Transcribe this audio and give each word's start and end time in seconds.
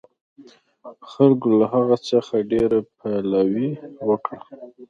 خلکو 1.11 1.47
له 1.59 1.65
هغه 1.73 1.95
څخه 2.09 2.35
ډېره 2.51 2.79
پلوي 2.97 3.69
وکړه. 4.09 4.39